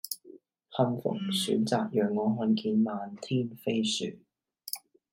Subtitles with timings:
[0.71, 4.17] 幸運選擇讓我看見漫天飛雪